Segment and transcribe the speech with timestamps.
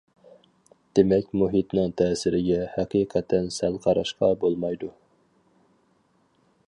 [0.99, 4.91] دېمەك مۇھىتنىڭ تەسىرىگە ھەقىقەتەن سەل قاراشقا بولمايدۇ.